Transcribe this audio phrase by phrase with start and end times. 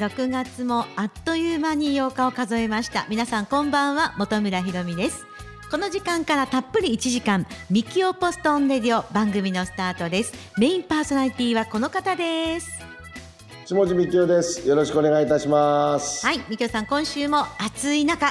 [0.00, 3.06] 6月もあっという間に8日を数えました。
[3.10, 5.26] 皆さんこんばんは本村ひろみです。
[5.70, 10.32] この時間からたっぷり1時間ミキオポストンレディオ番組のスタートです。
[10.58, 12.70] メインパーソナリティはこの方です。
[13.66, 14.66] 下地みきおです。
[14.66, 16.26] よろしくお願いいたします。
[16.26, 18.28] はいみきおさん今週も暑い中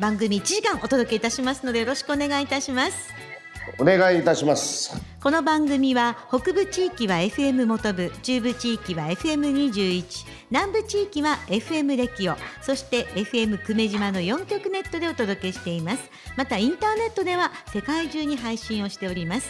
[0.00, 3.31] 番組1時間お届けいたしますのでよろしくお願いいたします
[3.78, 4.94] お願いいたします。
[5.22, 16.10] この番組は北部地域は FM 元部中部地域は FM21 南部地域は FM レキオそして FM 久米島の4局ネットでお届けしています。
[16.36, 19.48] またインターネットでは世界中に配信をしております。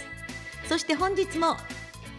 [0.69, 1.57] そして本日も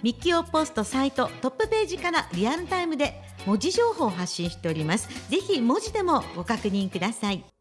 [0.01, 5.07] ミキオポストサイトトップページからリアルタイムで文字情報を発信しております。
[5.29, 7.52] ぜひ文字でもご確認ください。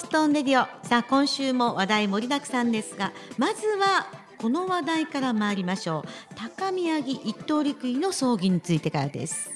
[0.00, 0.66] ストンレディオ。
[0.86, 4.06] さあ今週も話題盛りだくさんですがまずは
[4.38, 6.34] この話題から参りましょう。
[6.36, 9.50] 高宮城一等陸尉の葬儀についてからです。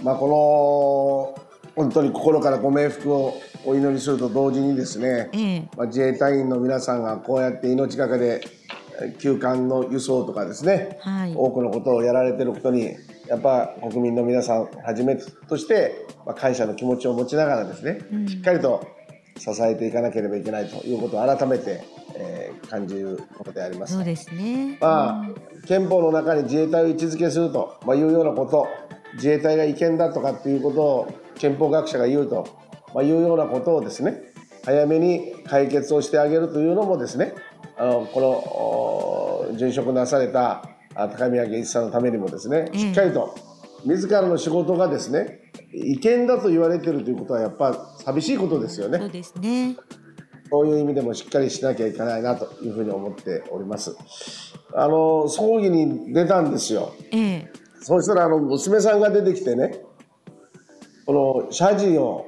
[0.00, 1.34] まあこ
[1.74, 3.34] の本当に心からご冥福を
[3.66, 5.68] お祈りすると同時にですね、ええ。
[5.76, 8.40] まあ、自衛隊員の皆さんがこうやって命がけで
[9.00, 11.34] えー救艦の輸送とかですね、はい。
[11.34, 12.94] 多くのことをやられてることに
[13.28, 15.16] やっぱ国民の皆さんはじめ
[15.48, 18.86] として、まあ、感謝の気持ちを持ちながらですね、しっかりと
[19.36, 21.84] 支えていかなければいけないということを改めて、
[22.14, 23.94] えー感じることであります。
[23.94, 24.78] そうですね。
[24.80, 28.68] まあ、憲法の中に自衛隊を位置づけすると、まあ、いうようなこと
[29.14, 32.46] 自衛隊が違憲だとかっていうことを憲法学者が言うと、
[32.94, 34.22] まあ、いうようなことをですね
[34.64, 37.34] 早めに解決をしてあげるというのもですね
[37.76, 40.62] あのこのお殉職なされたあ
[41.06, 43.36] 高宮源一さんのためにもですねしっかりと
[43.84, 48.98] 自らの仕事がですね違憲だと言われてるということはやっぱ寂しいことですよね。
[48.98, 49.76] そうですね
[50.50, 53.94] そういう意味でもしっかりしなきゃいけないなというふうに思っております。
[54.74, 56.92] あの葬儀に出たんですよ。
[57.12, 59.78] ええそうしたらあの娘さんが出てきてね、
[61.06, 62.26] この謝辞を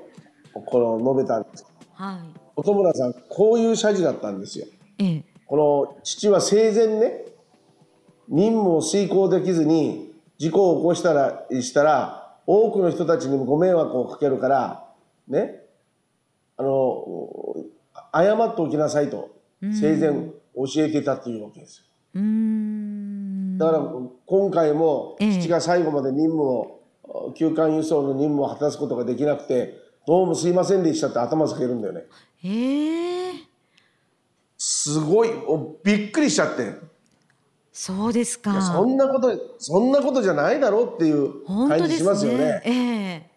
[0.66, 1.66] この述べたんです。
[1.94, 2.20] は
[2.56, 4.66] 音村さんこういう謝辞だったんですよ。
[4.66, 5.56] いええこ
[5.96, 7.24] の父は生前ね
[8.30, 14.84] 任務を遂行できずに事故を起こしたらしたら多くの人たちにもご迷惑をかけるから
[15.28, 15.60] ね
[16.56, 17.04] あの
[18.14, 19.30] 謝っておきなさいと
[19.60, 21.84] 生前教えていたというわけですよ。
[23.58, 23.84] だから
[24.26, 26.80] 今回もええ父が最後まで任務を
[27.36, 29.74] 休館輸送の任務を果たすことができなくて
[30.06, 32.04] どうもすいませんでしたって頭下げるんだよね。
[32.44, 33.32] ええ
[34.56, 36.74] すごいおびっくりしちゃって。
[37.82, 38.60] そうですか。
[38.60, 42.38] そんなことそんなことじゃないだろうっていう感じしますよね。
[42.38, 43.30] ねええ。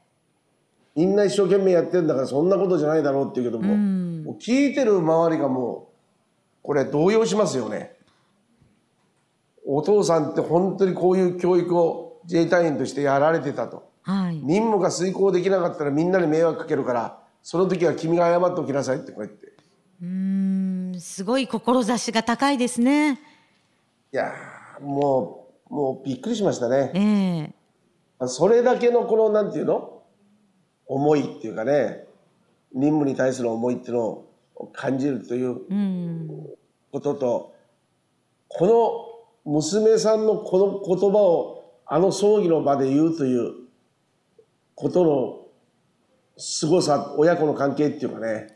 [0.96, 7.96] みんな一生懸命やってるんだからそんなことじゃないだろうっていうけども,、もう聞いてる周りがもうこれ動揺しますよね。
[9.66, 13.92] お父さんって本当にこういう教育を自衛隊員としてやられてたと。
[14.02, 14.42] はい。
[14.44, 19.54] 任務が遂行できなかったらみんなに迷惑かけるからその時は君が謝っておきなさいってこうやって。
[20.02, 23.22] うーんすごい志が高いですね
[24.14, 26.92] いやーもうもうびっくりしましたね。
[26.94, 28.28] ええ。
[28.28, 30.04] それだけのこのなんていうの？
[30.86, 32.06] 思いっていうかね
[32.74, 34.04] 任務に対する思いっていうの
[34.56, 36.48] を感じるといううん。
[36.92, 37.56] ことと
[38.50, 43.54] この娘さんのこの言葉をあの葬儀の場で言うという
[44.76, 45.40] ことの
[46.38, 48.54] 凄さ親子の関係っていうかね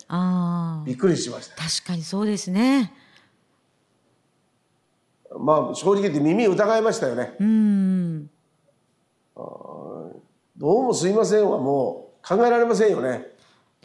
[0.85, 1.55] びっくりしました。
[1.55, 2.93] 確かにそうですね
[5.39, 7.35] まあ正直言って耳疑いましたよね。
[7.39, 8.29] うん。
[10.57, 13.27] どうもすいませんはもう考えられませんよね。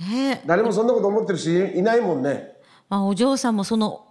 [0.01, 0.43] ね。
[0.47, 2.57] 誰もそんなこと思ってる人いないもんね。
[2.89, 4.07] まあ、お嬢さんもその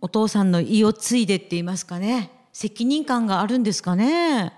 [0.00, 2.30] お父さんの意を継いでって言いますかね。
[2.52, 4.52] 責任感があるんですかね。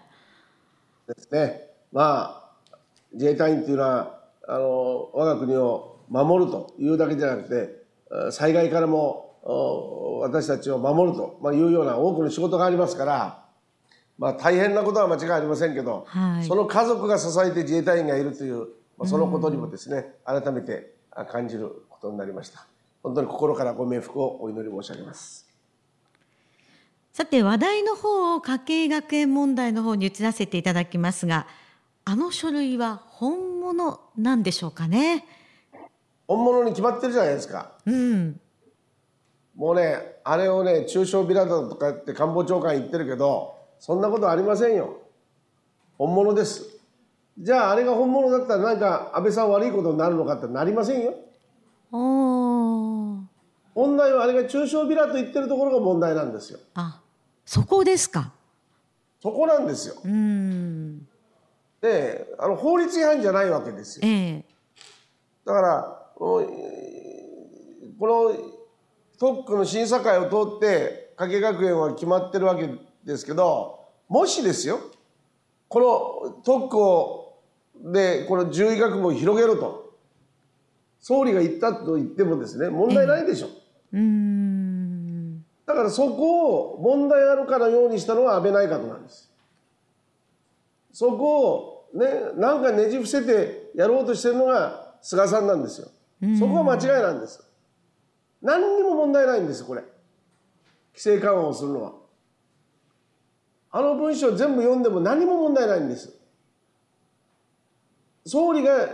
[1.06, 1.60] ですね。
[1.92, 13.44] まあ自衛隊員っていうのはあの我が国を守るというだけじゃなくてあ災害からもお私たちを守ると、まあ、いうような多くの仕事がありますから、
[14.18, 22.66] まあ、大変なことは間違いありませんけど、はいその家族が支えて自衛隊員がいるという、まあ、そのことにもですね改めてあ感じることになりました。
[23.02, 25.46] 本当に心からご冥福をお祈り申し上げます。
[27.12, 31.46] さて話題の方を家計学園問題の方に移らせていただきますが
[32.04, 35.26] あの書類は本物なんでしょうかね？
[36.26, 37.72] 本物に決まってるじゃないですか。
[37.84, 38.40] うん。
[39.56, 44.98] もうね、あれをね、中小ビラだとかって官房長官言ってるけど、そんなことありませんよ。
[45.96, 46.64] 本物です。
[47.38, 51.14] じゃああれが本物だったらなんか安倍さん悪いことになるのかってなりませんよ。
[53.74, 56.58] 問題はあれが中小ビラと言ってるところが問題なんですよ。
[56.74, 57.00] あ、
[57.44, 58.32] そこですか。
[59.22, 59.96] そこなんですよ。
[60.04, 61.06] うん。
[61.80, 64.06] で、あの法律違反じゃないわけですよ。
[64.06, 64.54] ええ
[65.44, 66.42] だから、こ
[68.00, 68.32] の
[69.24, 72.68] 特区の審査会を通って加計学園は決まってるわけ
[73.06, 74.80] ですけど、もしですよ、
[75.66, 77.38] この特区を
[77.86, 79.94] でこの獣医学部を広げると、
[81.00, 83.46] 総理が言ったと言ってもですね、問題ないでしょ。
[83.46, 83.98] う。
[85.64, 89.32] だからそこを問題あるかのようにしたのは安倍内閣なんです。
[90.92, 92.06] そこをね、
[92.36, 95.88] なんかねじ伏せてやろうとしてるのが菅さんなんですよ。
[96.38, 97.42] そこは間違いなんです。
[98.44, 99.80] 何にも問題ないんです、これ。
[99.80, 101.92] 規制緩和をするのは。
[103.72, 106.14] あの文章全部読んでも何も問題ないんです。
[108.26, 108.92] 総理がね、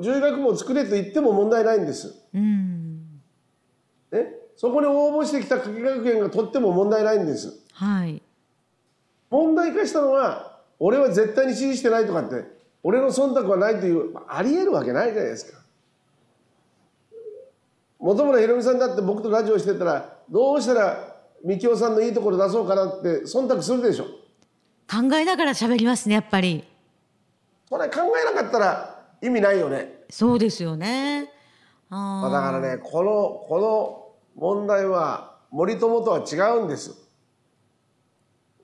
[0.00, 2.14] 獣医学部を作れと言っても問題ないんです。
[2.32, 3.20] うん。
[4.10, 7.60] ね、そこに応募してきた加計学園がとっても問題ないんです。
[7.74, 8.22] はい。
[9.30, 12.44] 問題化したのは、俺は絶対に支持してないとかって、
[12.82, 15.59] 俺の忖度はないという、ありえるわけないじゃないですか。
[18.00, 24.04] 本村ひろみさんだって僕とラジオしてたら、どうしたらみきおさんのいいところ出そうかなって忖度するでしょ。
[24.90, 26.64] 考えながら喋りますね、やっぱり。
[27.68, 30.04] これ考えなかったら意味ないよね。
[30.08, 31.30] そうですよね。
[31.90, 36.94] あまあ、だからね、この、この問題は森友とは違うんです。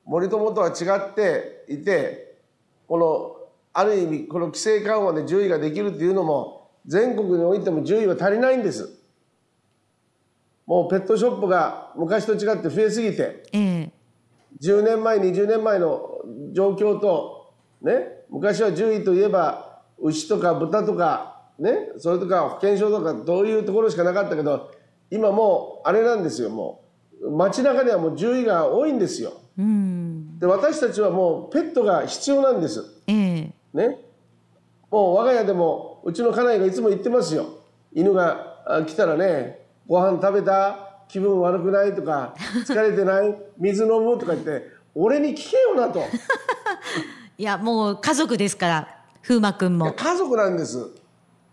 [0.05, 2.39] 森友とは違っていて、
[2.89, 3.37] この、
[3.75, 8.96] ある意味、この規制緩和で獣医ができるっていうのも、全国においても獣医は足りないんです。
[10.67, 13.97] もうペットショップが昔と違って増えすぎて、ええ
[14.61, 16.23] 10年前、20年前の
[16.53, 17.53] 状況と、
[17.83, 24.71] ね、昔は獣医といえば、牛とか豚とか、ね、それとか保険証とか、どういうところしかなかったけど、
[25.11, 26.83] 今もう、あれなんですよ、も
[27.21, 27.31] う。
[27.31, 29.35] 街中にはもう獣医が多いんですよ。
[29.59, 30.39] うん。
[30.39, 32.83] で、私たちはもうペットが必要なんです。
[33.07, 33.99] ええね。
[34.91, 37.47] もう我が家でも、うちの家内がいつも言ってますよ。
[37.93, 40.79] 犬があ来たらね、ご飯食べた？
[41.09, 41.95] 気分悪くない？
[41.95, 42.35] とか、
[42.67, 43.37] 疲れてない？
[43.59, 44.19] 水飲む？
[44.19, 46.01] とか言って、俺に聞けよなと。
[47.39, 48.89] いや、もう家族ですから、
[49.23, 49.93] 風磨くんも。
[49.93, 50.79] 家族なんです。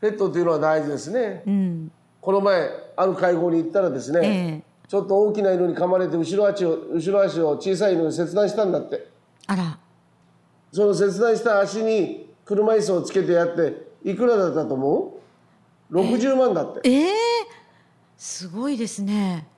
[0.01, 1.43] ペットっていうのは大事ですね。
[1.45, 1.91] うん。
[2.21, 9.07] この前、ある会合に行ったらですね、ええちょっと大きな犬に噛まれて後ろ足を、後ろ足を小さい犬に切断したんだって。
[9.47, 9.77] あら。
[10.71, 15.15] その切断した足に車椅子をつけてやって、いくらだったと思
[15.89, 16.87] う ?60 万だって。
[16.89, 17.07] ええ
[18.23, 19.49] すごいですね。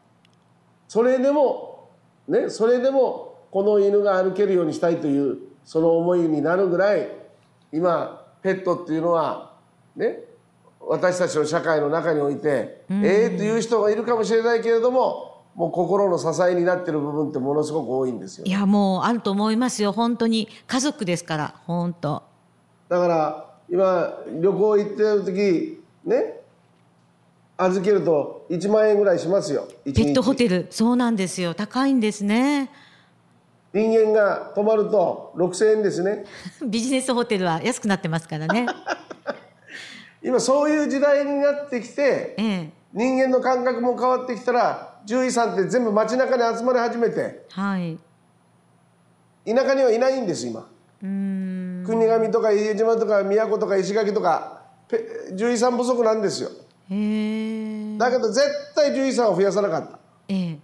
[0.87, 1.91] それでも、
[2.27, 7.07] ね、それでも、この犬が歩けるようにしたいという、その思いになるぐらい、
[7.71, 9.53] 今、ペットっていうのは、
[9.95, 10.17] ね、
[10.79, 18.49] 私たちの社会の中において、ええという人がいるかもしれないけれども、もう心の支えになってる部分ってものすごく多いんですよい。
[18.49, 19.91] や、もうあると思いますよ。
[19.91, 20.49] 本当に。
[20.65, 22.23] 家族ですから、本当。
[22.89, 26.39] だから、今、旅行行ってる時、ね、
[27.57, 29.67] 預けると1万円ぐらいしますよ。
[29.85, 30.37] ペットホル。
[30.37, 31.53] テル、そうなんですよ。
[31.53, 32.69] 高いんですね。
[33.73, 36.25] 人間が泊まると6000円ですね。
[36.65, 38.65] ビジネスホテルは安くなってますからね。
[40.23, 47.99] 今そういう時代になってきて、ええ人間の感覚も変わってきたら獣医さんって全部街中に集まり始めてはい。
[49.45, 50.65] 田舎にはいないんです今。
[51.01, 56.49] 国頭とか家島とか宮古とか石垣とかペ獣医さん不足なんですよ。
[56.89, 59.99] だけど絶対獣医さんを増やさなかった。
[60.27, 60.59] ええ。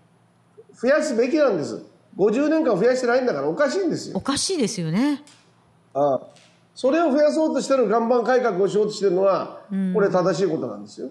[0.74, 1.84] 増やすべきなんです。
[2.18, 4.18] 50年間増やしてないんだからおかしいんですよ。
[4.18, 5.24] おかしいですよね。
[5.94, 6.22] ああ。
[6.74, 9.62] それを増やそうとしてる岩盤改革をしようとしてるのは
[9.94, 11.10] これ正しいことなんですよ。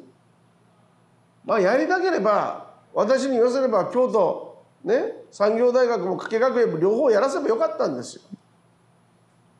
[1.45, 8.23] まあやりたければ私に言わせれば京都ね産業大学も加計学園も両方やらせばよかったんですよ。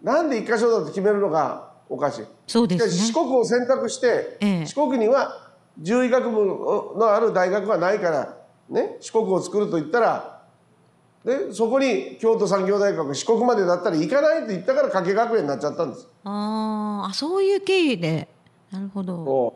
[0.03, 2.25] なんで一箇所だと決めるのがおかしい。
[2.47, 3.15] そうでしかし四すね。
[3.15, 4.67] 国を選択して、ええ。
[4.67, 6.47] 四国には獣医学部
[6.97, 8.37] のある大学はないから、
[8.69, 10.43] ね、四国を作ると言ったら
[11.25, 16.09] でそこに京都産業大学四国までだったら行かないと言ったから加計学園になっちゃったんです。
[16.25, 18.29] あーあ、そういう経緯で。
[18.71, 19.55] なるほど。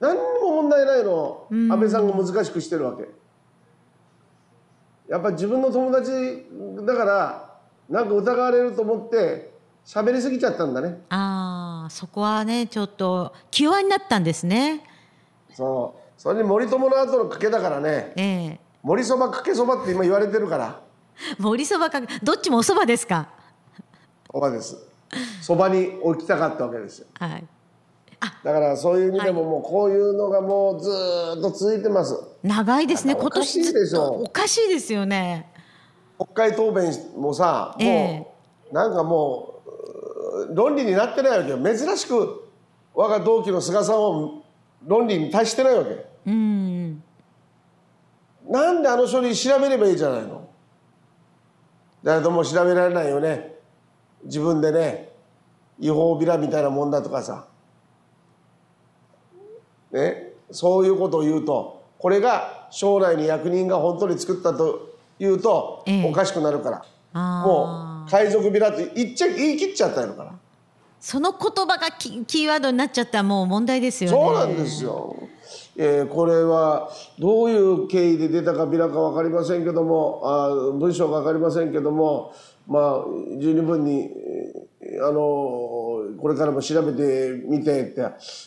[0.00, 1.12] 何にも問題ないの。
[1.12, 3.08] を安倍さんが難しくしてるわけ。
[5.08, 6.46] やっぱり自分の友達
[6.86, 7.50] だから
[7.90, 9.51] なんか疑われると思って
[9.84, 11.00] 喋りすぎちゃったんだね。
[11.10, 14.84] ああそこはねちょっと気弱になったんですね。
[15.52, 16.00] そう。
[16.16, 18.12] それに森友の後のかけだからね。
[18.16, 18.22] え
[18.54, 18.60] え。
[18.82, 20.80] 森そばかけそばって今言われてるから。
[21.38, 23.28] 盛りそばかどっちもおそばですか？
[24.32, 24.76] そばです。
[25.42, 27.06] そばに置きたかったわけですよ。
[27.18, 27.44] はい。
[28.44, 32.16] だからそういう意味でももうこういうのがもうずーっと続いてます。
[32.42, 33.14] 長いですね。
[33.14, 34.06] 今年ずっとでしょ。
[34.22, 35.52] おかしいですよね。
[36.16, 38.26] 国会答弁もさもう、え
[38.72, 39.61] なんかもう
[40.54, 41.58] 論理になってないわけよ。
[41.58, 42.48] 珍しく
[42.94, 44.42] 我が同期の菅さんを
[44.86, 46.06] 論理に達してないわけ。
[46.26, 47.02] うん
[48.48, 50.48] なんであの処理調べればいいじゃないの？
[52.02, 53.54] 誰とも調べられないよね。
[54.24, 55.12] 自分でね
[55.78, 57.46] 違法ビラみたいなもんだとかさ。
[59.92, 60.32] ね？
[60.50, 66.08] そういうことを言うとこれが将来に役人が本当に作ったと言うとええ。
[66.08, 70.32] おかしくなるから、あもう海賊ビラって言っちゃ言い切っちゃったのから、
[71.00, 75.16] その言葉がキキーワードになっちゃったらもう問題ですよねそうなんですよ。
[75.76, 82.34] えーこれはどういう経緯で出たかビラか分かりませんけどもあー文章が分かりませんけども
[82.66, 83.04] まあ
[83.38, 84.02] 十二分に、
[84.82, 85.72] えーあのー
[86.20, 88.02] これからも調べてみてって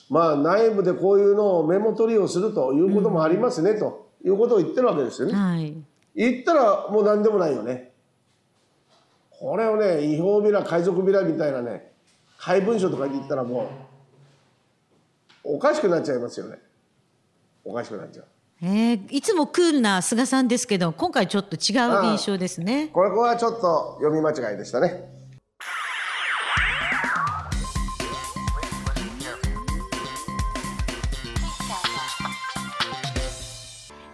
[0.09, 5.33] まあ内部でこういうのをメモ取りをするということもありますね、ということを言ってるわけですよね。
[5.33, 5.73] はい
[6.15, 7.91] 言ったらもう何でもないよね。
[9.39, 11.91] これをね違法ビラ海賊ビラみたいなね
[12.37, 13.69] 怪文書とか言ったらも
[15.43, 16.57] うおかしくなっちゃいますよね。
[17.63, 18.25] おかしくなっちゃう。
[18.61, 25.13] えーいつもクールな菅さんですけど今回ちょっと違う印象ですねこれはちょっと読み間違いでしたね。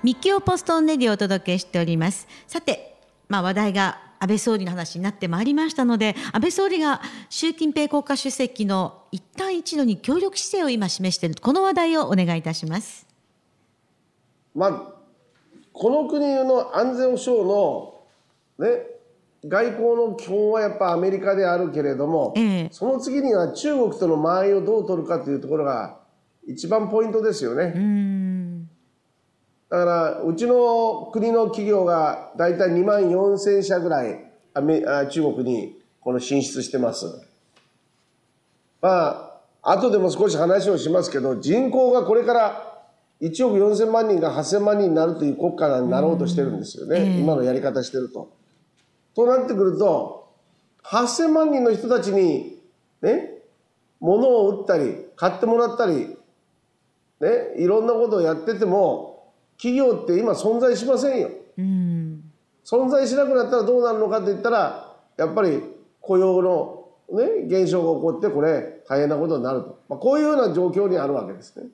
[0.03, 2.97] ミキオポストンレディをお届けしておりますさて
[3.29, 13.07] まあ話題が安倍総理の話になってまいりましたので安倍総理が習近平国家主席の一帯一路に協力姿勢を今示しているこの話題をお願いいたします。
[14.53, 14.93] まあ
[15.73, 17.95] この国の安全保障の
[18.59, 18.91] ね
[19.43, 22.69] 外交の基本はやっぱアメリカであるけれども、ええ。
[22.71, 25.97] その次には中国との間合いをどう取るかというところが
[26.45, 27.73] 一番ポイントですよね。
[29.71, 34.19] だからうちの国の企業が大体2万4千社ぐらい
[34.53, 37.05] 中国にこの進出してます。
[38.81, 42.83] まあ後でも少し話をしますけど人口がこれから
[43.21, 48.29] 1億4千万人が8千万人になるという国家になろうとしてるんですよね、今のやり方してると。
[49.15, 50.33] となってくると
[50.83, 52.59] 8千万人の人たちに
[53.01, 53.37] ね
[54.01, 56.17] 物を売ったり買ってもらったり
[57.21, 59.10] ねいろんなことをやってても
[59.61, 61.29] 企業って今存在しませんよ。
[61.59, 62.23] うん
[62.65, 65.61] 存在しなくなったらどうなるのかって言ったらやっぱり
[65.99, 71.67] 雇用の、ね、減少が起こってこれ大変なことになると、まあ、こういうような状況にあるわけですね。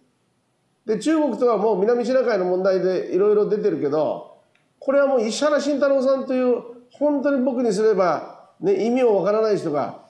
[0.85, 4.37] で中国とはもう南シナ海の問題でいろいろ出てるけど
[4.79, 10.05] これはもう石原慎太郎さんという本当に僕にすれば、ね、意味をわからない人が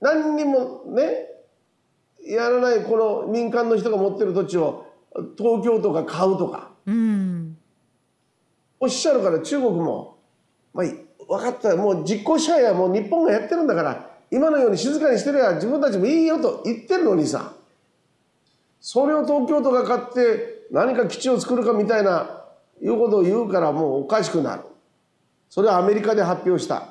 [0.00, 1.28] 何にもね
[2.26, 4.86] やらないこの民間の人が持ってる土地を
[5.38, 6.71] 東京とか買うとか。
[6.86, 7.56] うん。
[8.80, 10.18] おっしゃるから中国も、
[10.74, 17.52] まあ、分かったもう実効支配はもう日本がやってるんだから今のように静かにしてりゃ自分たちもいいよと言ってるのにさ。
[18.80, 22.42] それを東京都が買って何か基地を作るかみたいな
[22.82, 24.62] いうことを言うからもうおかしくなる。
[25.48, 26.88] それはアメリカで発表した。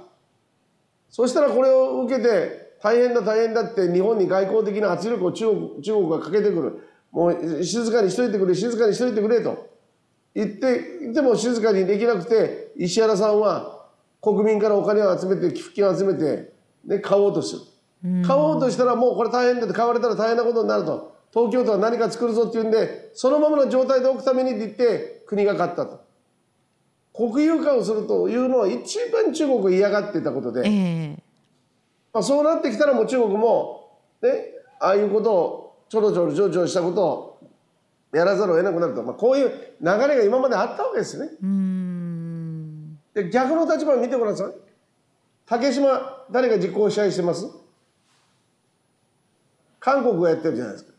[1.09, 6.87] そしたらこれを受けて大変だ大変だって日本に外交的な圧力を中国中国がかけてくる。
[7.11, 9.70] もう静かにしといてくれ静かにしといてくれと。
[10.33, 13.85] 言っていても静かにできなくて石原さんは
[14.21, 16.53] 国民からお金を集めて寄付金を集めて、
[16.85, 17.55] ね、買おうとす
[18.03, 21.11] る、買おうとしたらもうこれ大変だって買われたら大変なことになると。
[21.33, 26.01] 東京都は何か作るぞっていうんでそのままの状態で置くためにって言って国が買ったと。
[27.13, 30.71] 国有化をするというのは一番中国が嫌がっていたことで、え
[31.17, 31.23] え。
[32.13, 34.29] まあ、そうなってきたらもう中国もね
[34.79, 37.30] ああいうことをちょろちょろちょろちょろしたことを
[38.13, 41.29] やらざるを得なくなると、まあ、こういう流れが今まであったわけですね。
[43.13, 44.53] で逆の立場を見てごらんなさい。
[45.45, 47.45] 竹島誰が実効支配してます？
[49.79, 50.91] 韓国がやってるじゃないですか。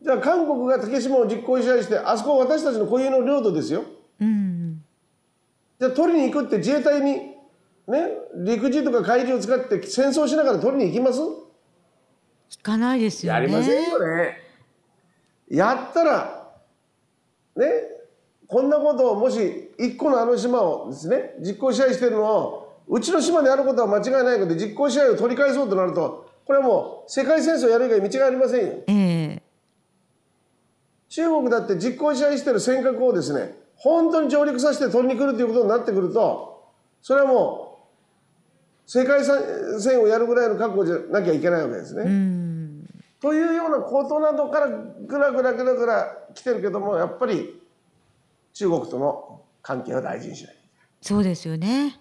[0.00, 3.84] じゃあ韓国が竹島を実効支配してあそこは私たちの固有の領土ですよ。
[4.20, 4.82] うん。
[5.80, 11.20] じゃあ取りに行くって自衛隊にね陸自とか海自を使って戦争しながら取りに行きます？
[12.50, 13.40] 聞かないですよね。
[13.40, 14.47] やりませんよね。
[15.50, 16.52] やったら、
[17.56, 17.66] ね、
[18.46, 28.72] こんなことをもし一個のあの島をですね、実効支配してるのをうちの島でやることは間違いないけど実効支配を取り返そうとなるとこれはもう世界戦争をやる以外道がありませんよ。
[28.86, 28.92] え
[29.34, 29.42] え
[31.10, 37.86] 中国だって実効支配してる尖閣をですね本当に上陸させて取りに来るということになってくるとそれはも
[38.86, 42.02] う世界戦をやるぐらいの覚悟じゃなきゃいけないわけですね。
[42.02, 42.47] うん
[43.20, 47.60] というようなことなどからぐらぐらぐらぐら来てるけどもやっぱり
[48.52, 50.56] 中国との関係を大事にしない。
[51.00, 52.00] そうですよね。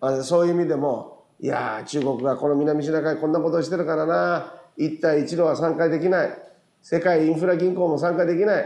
[0.00, 4.54] あそういう意味でもいやー中国がこの南シナ海こんなことをしてるからな。
[4.76, 6.38] 一帯一路は参加できない。
[6.82, 8.64] 世界インフラ銀行も参加できない。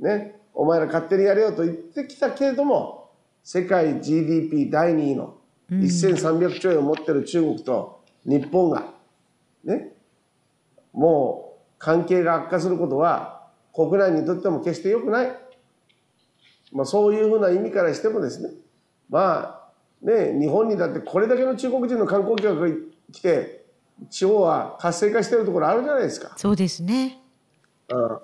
[0.00, 0.40] ね。
[0.54, 3.10] お前ら勝手にやれよと言ってきたけれども
[3.42, 5.36] 世界 GDP 第2位の
[5.70, 8.84] 1300兆円を持ってる中国と日本が
[9.64, 9.91] ね
[10.92, 13.42] もう関係が悪化することは
[13.74, 15.32] 国内にとっても決して良くない。
[16.72, 18.48] まあ、そういうふうな意味からしてもですね
[19.10, 19.60] ま
[20.02, 22.66] あね日本にだってこれだけの中国人の観光客が
[23.12, 23.66] 来て
[24.08, 26.32] 地方は活性化してるところあるじゃないですか。
[26.36, 27.18] そうですね
[27.88, 28.18] うん、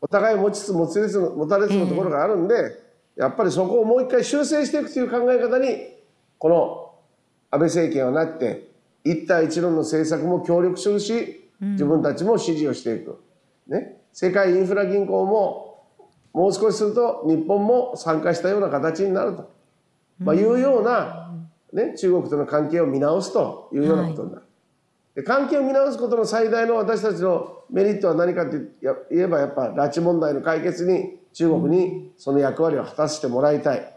[0.00, 2.54] お互い持ちつ持つれつの持たれつのところがあるんで、
[3.16, 5.88] やっぱりそこをもう一回修正していくという考え方に
[6.38, 6.94] この
[7.50, 8.70] 安倍政権はなって
[9.04, 13.22] 一帯一路の政策も協力するし自分たちも支持をしていく、
[13.68, 15.84] ね、世界インフラ銀行も
[16.32, 19.50] もう少しすると日本も参加したような形になると、
[20.18, 21.32] まあ、いうような、
[21.72, 24.44] ね、中国との関係を見直すというようなことになる。
[25.14, 28.58] で関係を見直すことの最大の私たちのメリットは何かって
[29.10, 33.96] 言えばやっぱ拉致問題の解決に中国にその役割を果たしてもらいたい。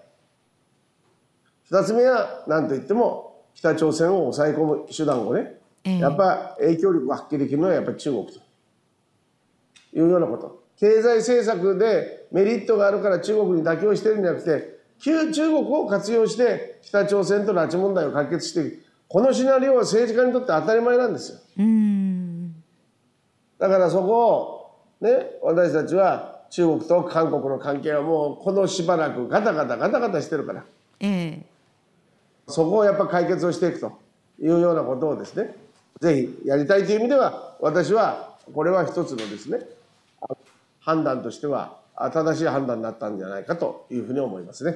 [1.65, 8.33] 二つ目は何と言っても北朝鮮を抑え込む手段をね、ええやっぱ影響力を発揮できるのはやっぱり中国と。
[9.95, 10.63] いうようなこと。
[10.77, 18.83] 経済政策でメリットがあるから中国に妥協してるんじゃなくて旧中国を活用して北朝鮮と拉致問題を解決していく。
[19.07, 21.39] このシナリオは政治家にとって当たり前なんですよ。
[21.59, 22.55] うん。
[23.59, 30.63] だからそこをね私たちは中国と韓国の関係はもうこのしばらくガタガタガタガタしてるから。
[30.99, 31.45] ええ。
[32.47, 33.99] そこをやっぱ解決をしていくと
[34.39, 35.55] いうようなことをですね
[36.03, 39.61] ぜひやりたいという意味では私はこれは一つのですね
[40.81, 44.75] 判断としては正しい判断になったんじゃないかというふうに思いますね。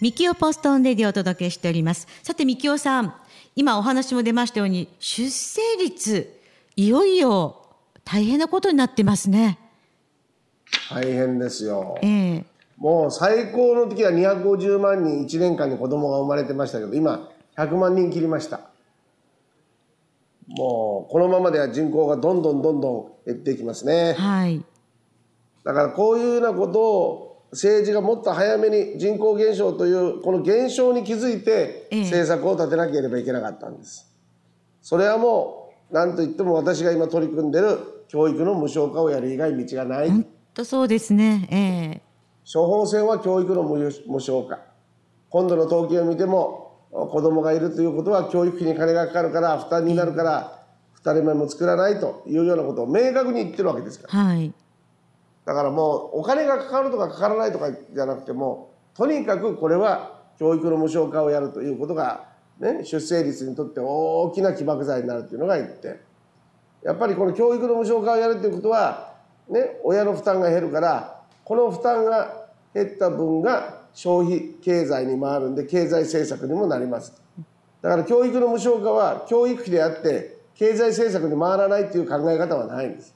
[0.00, 3.14] ミキオポストンレディをお届けしておりますさてミキオさん
[3.54, 6.40] 今お話も出ましたように出生率
[6.76, 7.60] いよいよ
[8.02, 9.58] 大変なことになってますね
[10.90, 11.98] 大変ですよ。
[12.02, 12.44] ええ。
[12.76, 18.60] もう最高の時は250万人1年間に子供が生まれてましたけど今100万人切りました。
[20.48, 24.14] もうこのままでは人口がどんどんどんどん減っていきますね。
[24.14, 24.64] はい。
[25.62, 32.00] だからこういうようなことを政治がもっと早めに人口減少というこの減少に気づいてええ。
[32.02, 34.10] 政策を立てなければいけなかったんです。
[34.82, 40.10] それはもう何と言っても私が今取り組んでる教育の無償化をやる以外道がない。
[40.10, 40.26] 本
[40.60, 41.48] 当そうですね。
[41.50, 41.56] え
[41.98, 42.02] え。
[42.50, 44.58] 処方箋は教育の無無償化。
[45.28, 50.64] 今度の統計を見ても子供がいるということは教育費に金がかかるから負担になるから
[51.02, 54.24] 2人目も作らないというようなことを明確に言ってるわけですから。
[54.24, 54.52] はい。
[55.46, 66.00] だからもうお金がかかるとかかからないとかじゃなくてもとにかくこれは教育の無償化をやるということが、ね、出生率にとって大きな起爆剤になるというのが言って。
[66.82, 69.09] やっぱりこの教育の無償化をやるということは、
[69.50, 77.20] ね、親の負担が減るからこの負担が減った分が消費経済に回るんで経済政策にもなります。
[77.82, 83.14] だから教育の無償化は教育費であって経済政策に回らないという考え方はないんです。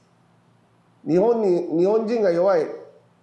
[1.07, 2.65] 日本に日本人が弱い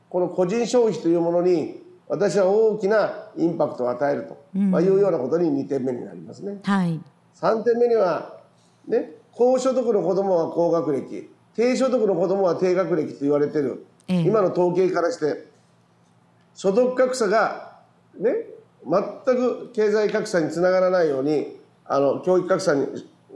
[0.08, 6.58] この個人消費というものに私は大きなインパクトを与えると、まあ、いうようなことに2点目になりますね。
[6.62, 7.00] はい。
[7.34, 8.38] 3点目には、
[8.86, 14.20] ね、高所得の子どもは高学歴低所得の子どもは低学歴と言われてる、ええ。
[14.22, 15.46] 今の統計からして
[16.54, 17.80] 所得格差が、
[18.18, 18.30] ね、
[18.84, 22.86] 全く経済格差につながらないようにあの教育格差に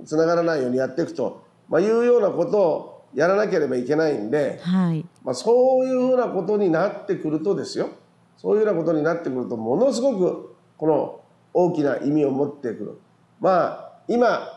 [0.05, 5.05] つながらないようにやっていくと、まあ、いうようなことをやらなければいけないんで、はい。
[5.25, 7.91] まあ、そういうふうなことになってくるとですよ。
[8.37, 11.21] そういうようなことになってくるとものすごくこの
[11.55, 13.01] 大きな意味を持ってくる。
[13.41, 14.56] まあ今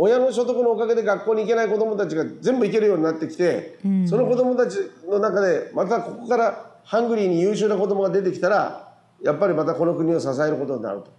[0.00, 11.10] 親の所得のおかげで学校に行けない子どもたちが全部行けるようになってきて、その子どもたちの中でまたここからハングリーに優秀な子どもが出てきたらやっぱりまたこの国を支えることになると、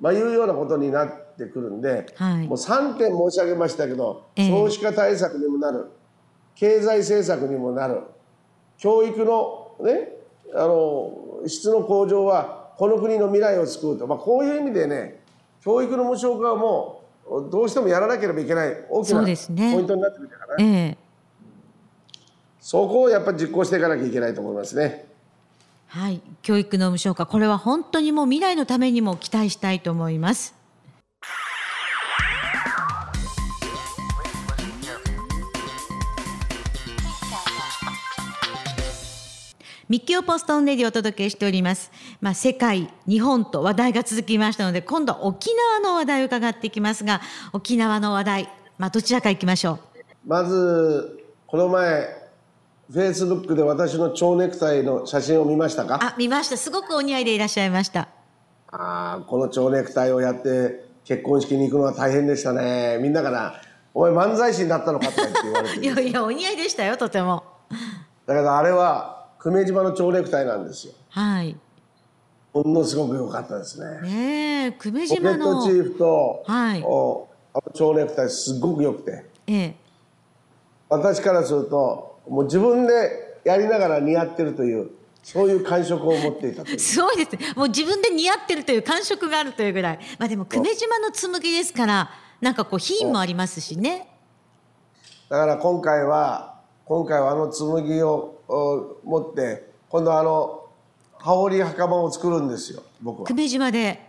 [0.00, 2.48] まあ、いうようなことになってくるんで、はい。
[2.48, 4.48] もう3点申し上げましたけど、ええ。
[4.48, 5.86] 少子化対策にもなる。
[6.56, 8.02] 経済政策にもなる。
[8.78, 10.08] 教育のね
[10.54, 15.20] あの質の向上はこの国の未来を救うと、まあ、こういう意味でね
[15.62, 17.01] 教育の無償化はもう
[17.40, 20.98] どうしてもやらなければいけない大きなポイントになってるからね、ねええ、
[22.60, 25.06] そこをやっぱり実行していかなきゃいけないと思いますね。
[25.88, 30.54] はい、教育の無償化これは本当にもう未来のためにも期待したいと思います。
[39.92, 41.92] ミッキーポストンレディをお届けしております。
[42.22, 47.20] まあ、世界、日本と話題が続きましたので、今度は沖縄の話題を伺っていきますが、
[47.52, 49.78] 沖縄の話題、まあ、どちらか行きましょう？
[50.28, 52.06] まず、この前、
[52.92, 55.98] フェイスブックで私の蝶ネクタイの写真を見ましたか？
[56.00, 56.56] あ、見ました。
[56.56, 58.02] すごくお似合いでいらっしゃいました。
[58.70, 62.98] ああ、この蝶ネクタイをやって結婚式に行くのは大変でしたね。
[63.02, 63.60] みんなから、
[63.94, 65.80] お前漫才師になったのかって言われて。
[65.84, 67.42] いやいや、お似合いでしたよ、とても。
[68.26, 70.92] だけどあれは、久米島の蝶ネクタイなんですよ。
[71.10, 71.56] はい。
[72.52, 74.00] ものすごく良かったですね。
[74.02, 75.60] ね久米島の。
[75.60, 76.82] ポケットチーフと、はい。
[76.82, 79.24] おあの蝶ネクタイすごく良くて。
[79.46, 79.74] ええ。
[80.88, 84.90] 私からすると、もう自分でやりながら似合ってるという。
[85.22, 87.52] そういう感触を持っていたすごい ですね。
[87.54, 90.00] もう自分で似合ってるという感触があるというぐらい。
[90.18, 92.10] まあでも久米島の紬ですから、
[92.40, 94.08] なんかこう品もありますしね。
[95.28, 100.61] だから今回は今回はあの紬を持って今度あの
[101.22, 103.28] 羽織袴を作るんですよ僕は。
[103.28, 104.00] 久米島で。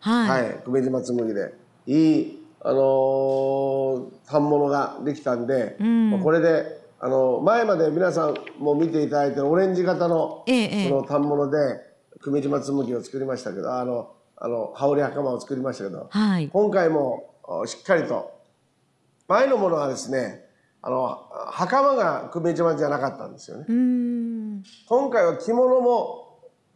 [0.00, 1.34] はい、はい、久米島紬。
[1.34, 1.54] で
[1.86, 11.56] いいあのー、反物ができたんで、うん、これであの前まで皆さんも見ていただいてるオレンジ型の,、ええ、その反物で
[12.22, 17.32] 久米島紬を作りましたけどあのあの羽織袴を作りましたけど、はい、今回も
[17.66, 18.30] しっかりと
[19.28, 20.44] 前のものはですね
[20.82, 23.64] あの袴が久米島じゃなかったんですよね。
[24.88, 26.27] 今回は着物も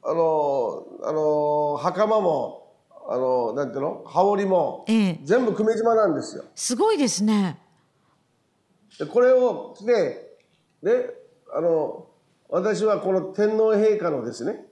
[0.04, 2.74] あのあの袴も
[3.08, 4.02] あのなんていうの？
[4.06, 6.44] 羽織も、ええ、全部久米島なんですよ。
[6.54, 7.58] すごいですね。
[8.98, 9.92] でこれを着て
[10.82, 10.92] ね
[11.54, 12.06] あの
[12.48, 14.66] 私はこの天皇陛下のですね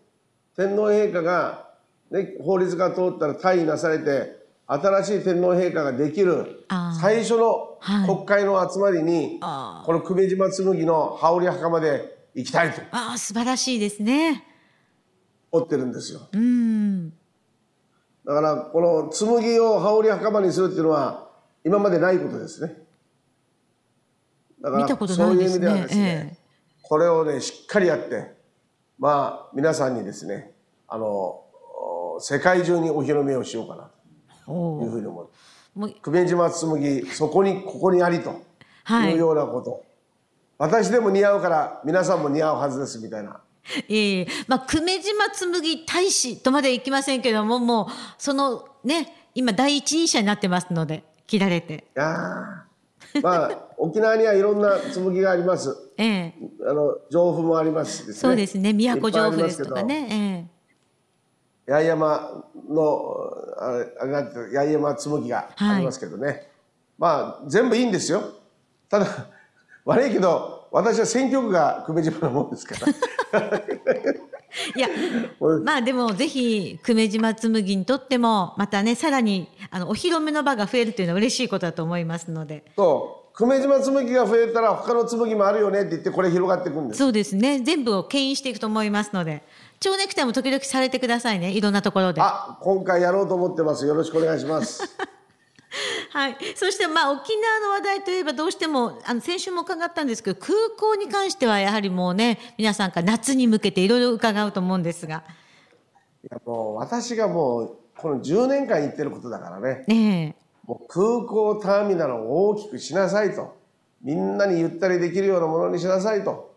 [0.57, 1.71] 天皇陛下が、
[2.11, 6.67] ね、法律が通ったら退位なされて新しい天皇陛下ができる
[7.01, 12.83] 最初の国会の集まりに、はい、この久米島紬の羽織袴で行きたいと。
[12.93, 14.45] ああ素晴らしいですね。
[15.53, 16.29] 思ってるんですよ。
[16.33, 17.13] うん
[18.25, 21.29] だからこの紬を羽織袴にするっていうのは
[21.65, 22.75] 今までないことですね。
[24.63, 26.39] だからそういう意味ではですね、ええ、
[26.83, 28.35] これをねしっかりやって
[28.99, 30.53] まあ皆さんにですね
[30.87, 31.43] あの
[32.21, 33.91] 世界中にお披露目をしようかなと。
[34.53, 35.29] いうふうに思う。
[36.03, 38.43] 久米島紬そこにここにありと
[38.91, 39.71] いうようなこと、
[40.59, 43.41] はい、私でも似合うから皆さんも似合うはずですみたいな。
[43.89, 47.87] いえいえ、まあ、久米島紬大使とまでいきませんけども、もう、
[48.19, 51.87] そのね、今第一人者になってますので、切られて。
[51.97, 52.65] あ
[53.23, 55.77] まあ、 沖縄にはいろんな紬があります。
[55.97, 56.35] ええ。
[56.67, 58.21] あの、丈夫もありますですね。
[58.21, 58.73] そうですね。
[58.73, 60.09] 宮古丈夫ですとかね。
[60.11, 60.61] ええ。
[61.71, 66.47] 八重山のあれなんて八重山紬がありますけどね、はい、
[66.99, 68.23] まあ全部いいんですよ
[68.89, 69.07] ただ
[69.85, 72.75] 悪いけど私は選挙区が久米島のもんですか
[73.33, 73.59] ら。
[74.75, 74.89] いや
[75.63, 82.65] まあでもぜひ久米島紬にとってもまたねさらにあのお披露目の場が増えるというのは嬉しいことだと思いますので。
[82.77, 83.21] そう。
[83.37, 86.99] 久米島紬が増えたら他の紬もあるよねって言ってこれ広がっていくんです。
[86.99, 87.61] そうですね。
[87.61, 89.43] 全部を牽引していくと思いますので。
[89.79, 91.53] 蝶ネクタイも時々されてくださいね。
[91.53, 92.21] いろんなところで。
[92.21, 93.87] あ今回やろうと思ってます。
[93.87, 94.97] よろしくお願いします
[96.11, 105.23] はい、そしてまあ沖縄の話題といえばどうしてもあの先週も伺ったんですけど空港に関してはやはりもうね皆さんから夏に向けていろいろ伺うと思うんですが。
[106.23, 109.85] いやもう私がもうこの10年間言ってることだからね。
[109.87, 113.59] ねもう空港ターミナルを大きくしなさいと。
[114.03, 116.55] みんなにゆったりできるようなものにしなさいと。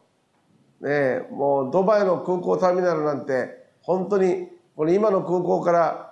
[0.81, 6.02] ね、もうドバイの空港ターミナルなんて本当にこれ今の空港から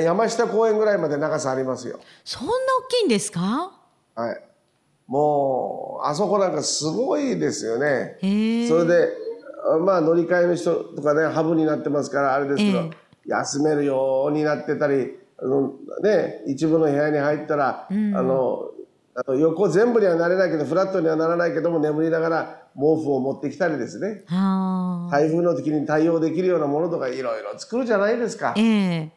[0.00, 1.98] 山下公園ぐらいまで長さありますよ。
[2.24, 3.72] そんな大きいんですか？
[4.14, 4.42] はい。
[5.06, 8.18] もうあそこなんかすごいですよね。
[8.20, 9.08] それで
[9.84, 12.90] まあ乗り換えの人とかねハブになってますからあれですけど
[13.26, 18.70] 休めるようになってたりあのね一部の部屋に入ったら、うん、あの
[19.14, 24.24] あの横全部にはなれないけどフラットにはならないけども眠りながら毛布を持ってきたりですね。
[25.10, 29.10] 台風の時に対応できるようなものとかいろいろ作るじゃないですか、えー、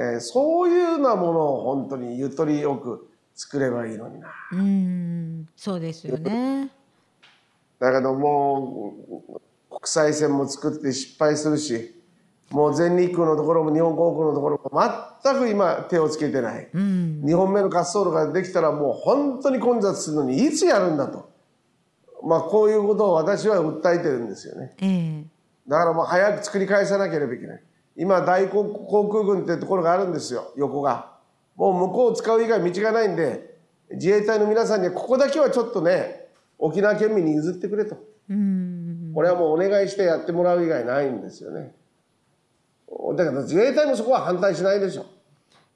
[0.00, 4.28] えー、そういうようなものを本当にゆとりよく作ればいいのにな。
[4.50, 6.70] うんそうですよね。
[7.78, 8.94] だけども
[9.28, 11.94] う国際線も作って失敗するし
[12.50, 14.82] もう全日空のところも日本航空のところも
[15.22, 17.22] 全く今手をつけてない、うん。
[17.22, 21.30] 2本目の滑走路ができたらもう本当に混雑するのにいつやるんだと。
[22.24, 24.74] まあこういうことを私は訴えてるんですよね。
[24.80, 25.24] ええ。
[25.68, 27.62] だからもう早く作り返さなければいけない
[28.00, 31.10] 今大航航空軍ってところがあるんですよ横が。
[31.54, 33.58] もう向こうを使う以外道がないんで
[33.90, 37.98] 自衛隊の皆さんにはここだけはちょっとね沖縄県民に譲ってくれと。
[38.30, 39.12] うん。
[39.14, 41.74] これはもうお願いしてやってもらう以外ないんですよね。
[43.16, 45.04] だけど自衛隊もそこは反対しないでしょ。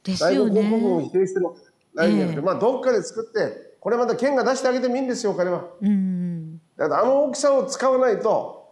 [0.03, 1.47] です大よ航空軍をね否定してる。
[1.47, 1.61] わけ
[1.95, 2.47] ないんじゃなくて、ええ。
[2.47, 5.67] まあどっかで作ってこれまた県が出してあげてもいいんですよお金は。
[5.83, 6.59] うん。
[6.79, 8.67] だからあの大きさを使わないと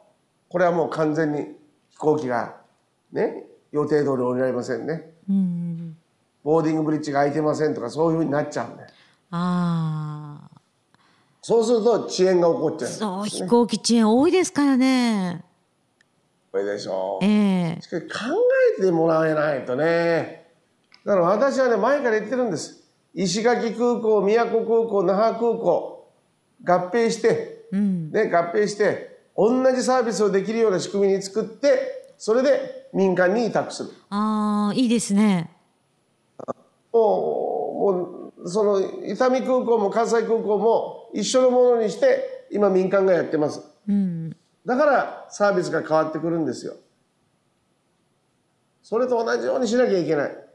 [0.49, 1.49] これはもう完全に
[1.91, 2.62] 飛行機が
[3.13, 5.13] ね予定通り降りられませんね。
[5.29, 5.97] うん
[6.45, 8.83] ボーディングブリッジが空いてませんとかそういうふうになっちゃうんで
[9.31, 10.51] ああ
[11.41, 15.45] そうすると遅延が起こっちゃうんそう飛行機遅延多いですからね。
[16.51, 17.81] これでしょええ。
[17.81, 18.09] しかし考
[18.79, 20.51] えてもらえないとね。
[21.05, 22.85] だから私はね前から言ってるんです。
[23.15, 26.09] 石垣空港宮古空港那覇空港
[26.65, 28.11] 合併してうん。
[28.11, 33.91] ね、合併して同じサービスをできるような仕組みに作ってそれで民間に委託する。
[34.11, 35.51] ああいいですね。
[36.93, 43.63] もうもうその伊丹空港も関西空港も一緒のものにして今民間がやってます。
[43.89, 46.75] うんだからサービスが変わってくるんですよ。
[48.83, 50.29] それと同じようにしなきゃいけない。
[50.29, 50.47] だか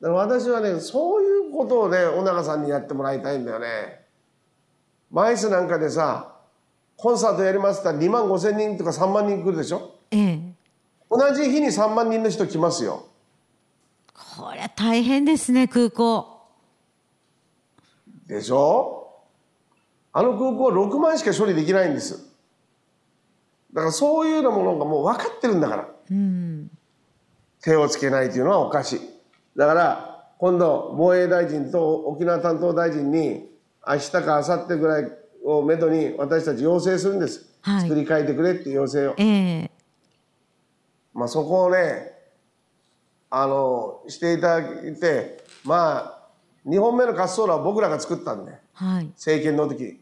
[0.00, 4.00] ら私はねそういうことをね尾長さんにやってもらいたいんだよね。
[5.10, 6.36] マイスなんかでさ
[6.96, 9.96] コンサートやりますって言ったら2万5千人とか3万人来るでしょ？
[10.10, 10.51] ええ
[11.14, 13.04] 同じ日に3万人の人来ますよ。
[14.14, 16.48] これは大変ですね空港。
[18.26, 19.20] でしょ？
[20.14, 22.32] あの空港6万しか処理できないんです。
[23.74, 25.88] だからそういうようなものがもう分かってるんだから。
[26.10, 26.70] うん。
[27.60, 29.00] 手をつけないというのはおかしい。
[29.54, 33.50] だから今度防衛大臣と沖縄担当大臣に
[33.86, 35.12] 明日か明後日ぐらい
[35.44, 37.82] をめどに私たち要請するんです、はい。
[37.82, 39.14] 作り変えてくれって要請を。
[39.18, 39.24] え
[39.64, 39.70] え
[41.14, 42.12] まあそこをね
[43.30, 46.22] あのしていただいてまあ
[46.66, 49.06] 2本目の滑走路は僕らが作ったんではい。
[49.08, 50.00] 政権の時。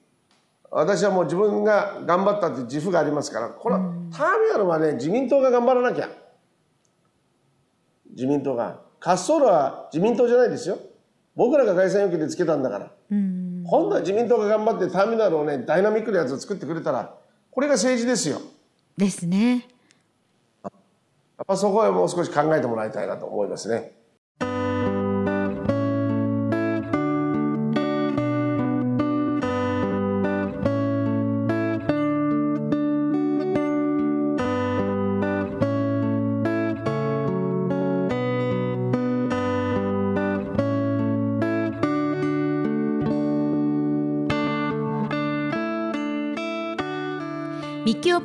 [0.70, 3.80] 私はもう自分が頑張ったっていう自負がありますからこれは
[4.12, 6.08] ターミナルはね自民党が頑張らなきゃ。
[8.10, 8.80] 自民党が。
[9.04, 10.78] 滑走路は自民党じゃないですよ。
[11.34, 12.92] 僕らが概算要求でつけたんだから。
[13.10, 13.64] うん。
[13.66, 17.14] 今度は自民党が頑張ってターミナルをねダイナミックなやつを作ってくれたら
[17.50, 18.40] これが政治ですよ。
[18.96, 19.54] ですね。
[19.56, 19.60] や
[21.42, 23.99] っぱそこはもう少し考えてもらいたいなと思いますね。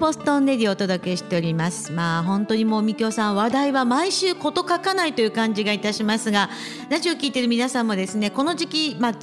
[0.05, 1.91] みきおポストンレディをお届けしております。
[1.91, 6.51] まあ本当にもうみきおさん話題は毎週こと書かないという感じがいたしますが
[6.91, 9.19] ラジオ聞いてる皆さんもですねこの時期まあ梅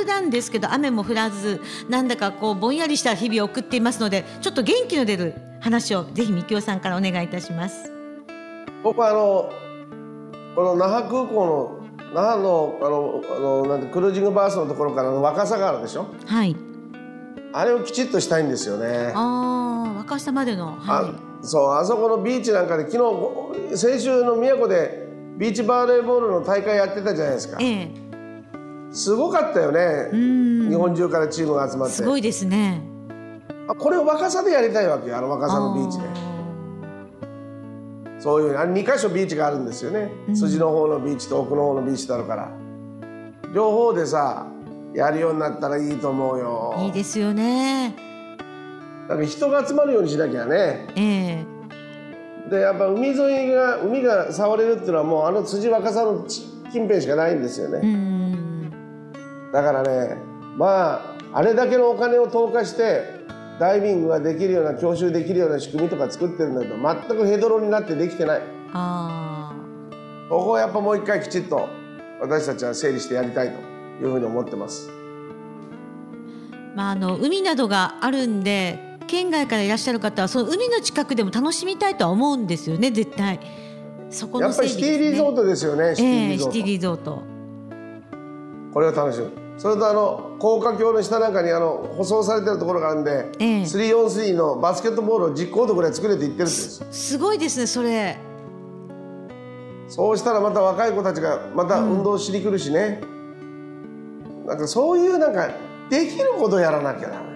[0.00, 7.92] 雨なんですけど雨も降らずなんだかこうぼんやりした日々を送っていますのでちょっと元気の出る話をぜひみきおさんからお願いいたします。
[8.82, 9.52] 僕はあの
[10.56, 16.06] この那覇空港の那覇のあのあのなんてクルージングバースのところからの若狭川でしょ？
[16.24, 16.56] はい。
[17.54, 19.12] あれをきちっとしたいんですよね。
[19.14, 19.61] ああ
[20.02, 22.98] 若さまでのはあそうあそこのビーチなんかで昨
[23.70, 25.06] 日先週の宮古で
[25.38, 27.60] ビーチバレーボールの大会やってたじゃないですか。
[27.60, 27.90] いええ。
[28.92, 30.68] すごかったようねん。
[30.68, 31.94] 日本中からチームが集まって。
[31.94, 32.82] すごいですね。
[33.68, 36.04] あこれを若さでやりたいわけよあの若さのビーチで。
[38.20, 42.52] そういうあれ2箇所ビーチがあるんですよね、筋の方のビーチと奥の方のビーチとあるから。
[43.52, 44.46] 両方でさ
[44.94, 46.74] やるようになったらいいと思うよ。
[46.78, 48.11] いいですよね
[49.08, 50.86] だから人が集まるようにしなきゃね。
[50.96, 51.52] ええ。
[52.50, 56.26] でやっぱ海沿いが海が触れるっていうのはもうあの辻若さの
[56.70, 58.22] 近辺しかないんですよね、うん
[59.52, 60.16] だからね
[60.56, 63.02] まああれだけのお金を投下して
[63.58, 68.42] ダイビングができるような教習できるような仕組みとか作ってるんだけど全くヘドロになってできてない。
[68.72, 69.54] あ
[70.28, 71.68] ここをやっぱもう一回きちっと
[72.20, 74.90] 私たちは整理してやりたいというふうに思ってます。
[74.90, 83.38] あまああの海などがあるんで県外からいらっしゃる方はその海の近くでも楽しみたいとは思うんですよね絶対。
[84.08, 87.22] そこやっぱりシティリゾートですよねシティええリゾート、シティリゾート。
[88.72, 93.62] これを楽しむそれとあの高架橋の下なんかにあの舗装されてるところがあるんで、ええ。
[93.64, 98.16] 3on3 のバスケットボールを10コートぐらい作れていってるんですすごいですねそれ。
[99.88, 103.02] そうしたらまた若い子たちがまた運動しに来るしね、
[104.46, 105.50] なんかそういうなんか
[105.90, 107.31] できることをやらなきゃダメ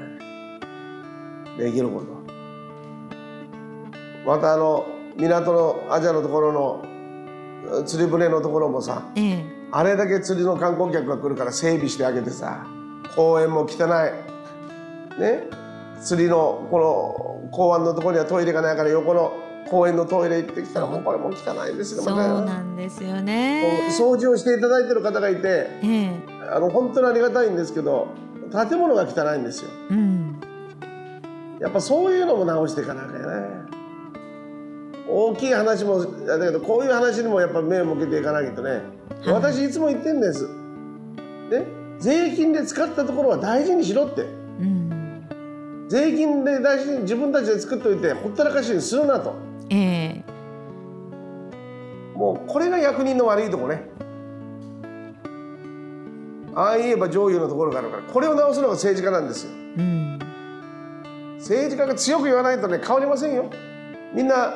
[1.59, 2.07] できること。
[4.27, 9.45] またあの港のアジアのところの釣り船のところもさええ。
[9.73, 12.67] あれだけ釣りの観光客が来るから整備してあげてさ
[13.15, 15.21] 公園も汚い。
[15.21, 15.45] ね？
[16.03, 19.33] 釣りのこの港湾のところにはトイレがないから横の
[19.71, 23.89] 公園のトイレ行ってきたらもうこれも汚いですよそうなんですよね。
[23.99, 26.11] 掃除をしていただいてる方がいてええ。
[26.53, 28.09] あの本当にありがたいんですけど
[28.53, 29.71] 建物が汚いんですよ。
[29.91, 30.26] うん
[31.67, 33.25] やっぱそういうのも直していかなきゃね。
[35.09, 38.83] 大きい話もだけどこういう話にもやっぱ目を向けていかないとね、はい。
[39.31, 41.67] 私いつも言ってんです、ね、
[41.99, 44.23] 税金で使ったところは大事にしろって。
[44.23, 44.25] う
[44.65, 45.27] ん。
[45.89, 49.35] 税金で大事に自分たちで作っておいてほったらかしにするなと。
[49.69, 50.25] ええ。
[52.15, 53.83] もうこれが役人の悪いとこね。
[56.55, 59.51] ああ言えば上位のところがあるからこれを直すのが政治家なんですよ。
[59.79, 60.16] うん
[61.47, 63.49] 政治家が強く言わないとね変わりませんよ。
[64.13, 64.55] みんな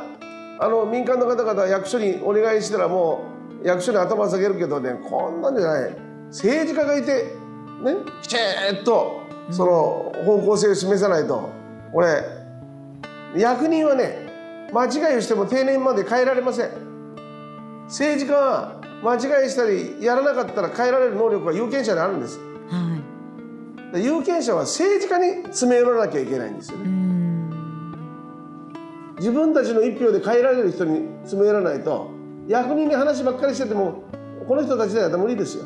[0.58, 3.26] あの民間の方々役所にお願いしたらも
[3.62, 5.96] う役所に頭下げるけどねこんなんじゃない。
[6.30, 7.36] 政治家がいて
[7.82, 11.48] ねきちっとその方向性を示さないと。
[11.92, 12.24] これ
[13.36, 16.70] 役人はね間違いをしても定年まで変えられません。
[17.86, 22.49] 政治家は間違いしたりやらなかったら変えられる能力が有権者にあるんです。
[23.94, 26.84] 有権者は政治家に詰め寄らなきゃいけないんですよね。
[26.84, 27.10] うん
[29.20, 32.10] 自分たちの一票で変えられる人に詰め寄らないと
[32.48, 34.04] 役人に話ばっかりしてても
[34.48, 35.64] この人たちでは無理ですよ。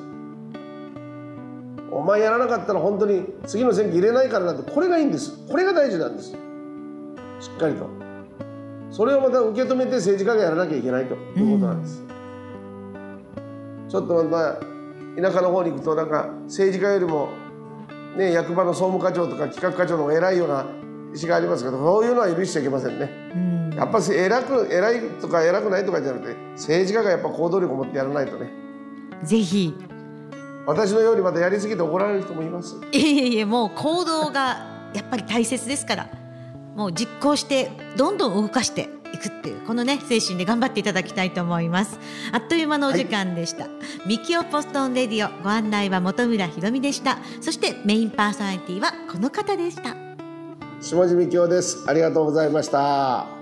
[1.93, 5.47] お前やらなかったら本当に次の選挙入れないからなってこれがいいんです。
[5.49, 6.31] これが大事なんです。
[6.31, 6.37] し
[7.55, 7.89] っかりと。
[8.91, 11.15] それをまた受け止めて政治家がやらなきゃいけないと。
[11.15, 12.03] いうことなんです、
[13.89, 14.57] ちょっとまた
[15.23, 17.29] 田舎の方に行くとなんか政治家よりも
[18.17, 20.67] ね役場の総務課長とか企画課長の方が偉いような
[21.15, 23.11] 意思がありますけどそういうのは許しちゃいけませんね。
[23.35, 23.75] うん。
[23.75, 28.51] やっぱり偉く偉いとか偉くないとかじゃなくて政治家がやっぱ行動力を持ってやらないとね。
[29.23, 29.75] ぜひ。
[30.67, 32.77] 私のようにまたやりすぎて怒られる人もいます。
[32.93, 36.09] いえいえもう行動がやっぱり大切ですから。
[36.75, 41.99] もう実行してどんどん動かしていくっていうこのね精神で頑張っていただきたいと思います。
[42.33, 43.69] あっという間のお時間でした、
[44.07, 47.19] ミキオポストンレディオご案内は本村ひろみでした。
[47.41, 49.97] そしてメインパーソナリティはこの方でした。
[50.81, 51.85] 下地幹夫です。
[51.87, 53.34] ありがとうございました